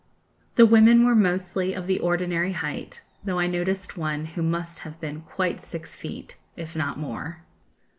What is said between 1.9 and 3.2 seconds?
ordinary height,